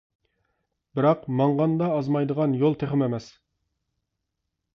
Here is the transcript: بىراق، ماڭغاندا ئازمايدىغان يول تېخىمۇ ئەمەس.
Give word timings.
بىراق، 0.99 1.27
ماڭغاندا 1.41 1.89
ئازمايدىغان 1.97 2.57
يول 2.63 2.79
تېخىمۇ 2.85 3.07
ئەمەس. 3.11 3.29